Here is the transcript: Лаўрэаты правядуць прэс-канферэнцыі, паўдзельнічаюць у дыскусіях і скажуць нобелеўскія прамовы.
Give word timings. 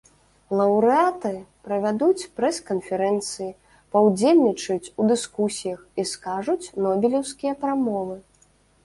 Лаўрэаты 0.59 1.31
правядуць 1.67 2.29
прэс-канферэнцыі, 2.39 3.51
паўдзельнічаюць 3.97 4.91
у 5.03 5.11
дыскусіях 5.13 5.79
і 6.03 6.07
скажуць 6.13 6.65
нобелеўскія 6.87 7.53
прамовы. 7.61 8.17